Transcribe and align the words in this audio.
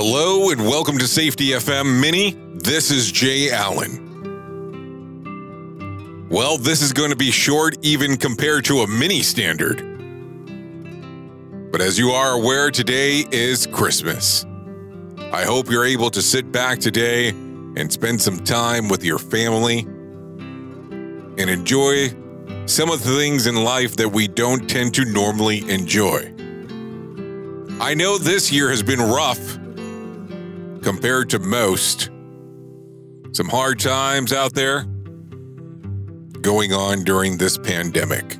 Hello 0.00 0.50
and 0.50 0.60
welcome 0.60 0.96
to 0.98 1.08
Safety 1.08 1.46
FM 1.46 2.00
Mini. 2.00 2.36
This 2.54 2.92
is 2.92 3.10
Jay 3.10 3.50
Allen. 3.50 4.06
Well, 6.30 6.56
this 6.56 6.82
is 6.82 6.92
going 6.92 7.10
to 7.10 7.16
be 7.16 7.32
short 7.32 7.76
even 7.82 8.16
compared 8.16 8.64
to 8.66 8.82
a 8.82 8.86
mini 8.86 9.22
standard. 9.22 9.78
But 11.72 11.80
as 11.80 11.98
you 11.98 12.10
are 12.10 12.34
aware, 12.34 12.70
today 12.70 13.24
is 13.32 13.66
Christmas. 13.66 14.46
I 15.32 15.42
hope 15.42 15.68
you're 15.68 15.84
able 15.84 16.10
to 16.10 16.22
sit 16.22 16.52
back 16.52 16.78
today 16.78 17.30
and 17.30 17.92
spend 17.92 18.22
some 18.22 18.38
time 18.44 18.88
with 18.88 19.02
your 19.02 19.18
family 19.18 19.80
and 19.80 21.40
enjoy 21.40 22.10
some 22.66 22.88
of 22.88 23.02
the 23.02 23.16
things 23.16 23.48
in 23.48 23.64
life 23.64 23.96
that 23.96 24.10
we 24.10 24.28
don't 24.28 24.70
tend 24.70 24.94
to 24.94 25.04
normally 25.06 25.68
enjoy. 25.68 26.32
I 27.80 27.94
know 27.94 28.16
this 28.16 28.52
year 28.52 28.70
has 28.70 28.84
been 28.84 29.00
rough 29.00 29.58
compared 30.88 31.28
to 31.28 31.38
most. 31.38 32.08
Some 33.32 33.46
hard 33.46 33.78
times 33.78 34.32
out 34.32 34.54
there 34.54 34.84
going 36.40 36.72
on 36.72 37.04
during 37.04 37.36
this 37.36 37.58
pandemic. 37.58 38.38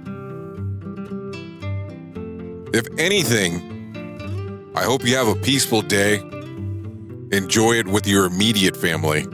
If 2.73 2.87
anything, 2.99 4.73
I 4.75 4.83
hope 4.83 5.05
you 5.05 5.15
have 5.15 5.29
a 5.29 5.35
peaceful 5.35 5.83
day. 5.83 6.21
Enjoy 7.33 7.75
it 7.75 7.87
with 7.87 8.07
your 8.07 8.25
immediate 8.25 8.79
family. 8.79 9.25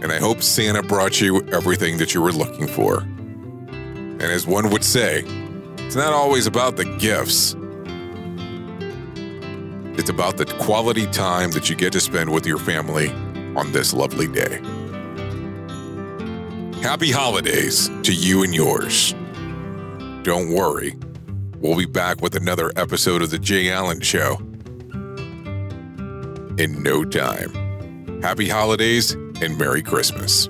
And 0.00 0.10
I 0.10 0.18
hope 0.18 0.42
Santa 0.42 0.82
brought 0.82 1.20
you 1.20 1.46
everything 1.48 1.98
that 1.98 2.14
you 2.14 2.22
were 2.22 2.32
looking 2.32 2.68
for. 2.68 3.00
And 3.00 4.22
as 4.22 4.46
one 4.46 4.70
would 4.70 4.82
say, 4.82 5.24
it's 5.80 5.94
not 5.94 6.14
always 6.14 6.46
about 6.46 6.76
the 6.76 6.86
gifts. 6.96 7.54
It's 9.98 10.10
about 10.10 10.36
the 10.36 10.46
quality 10.46 11.06
time 11.08 11.50
that 11.50 11.68
you 11.68 11.74
get 11.74 11.92
to 11.92 12.00
spend 12.00 12.32
with 12.32 12.46
your 12.46 12.58
family 12.58 13.10
on 13.56 13.72
this 13.72 13.92
lovely 13.92 14.28
day. 14.28 14.60
Happy 16.80 17.10
holidays 17.10 17.90
to 18.04 18.14
you 18.14 18.44
and 18.44 18.54
yours. 18.54 19.12
Don't 20.22 20.50
worry, 20.50 20.96
we'll 21.56 21.76
be 21.76 21.84
back 21.84 22.22
with 22.22 22.36
another 22.36 22.70
episode 22.76 23.22
of 23.22 23.30
The 23.30 23.40
Jay 23.40 23.72
Allen 23.72 24.00
Show 24.00 24.36
in 26.58 26.80
no 26.82 27.04
time. 27.04 28.22
Happy 28.22 28.48
holidays 28.48 29.12
and 29.42 29.58
Merry 29.58 29.82
Christmas. 29.82 30.48